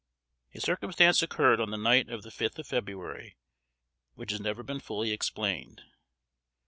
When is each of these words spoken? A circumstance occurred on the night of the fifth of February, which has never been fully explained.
A 0.55 0.59
circumstance 0.59 1.21
occurred 1.21 1.59
on 1.61 1.69
the 1.69 1.77
night 1.77 2.09
of 2.09 2.23
the 2.23 2.31
fifth 2.31 2.57
of 2.57 2.65
February, 2.65 3.37
which 4.15 4.31
has 4.31 4.41
never 4.41 4.63
been 4.63 4.79
fully 4.79 5.11
explained. 5.11 5.83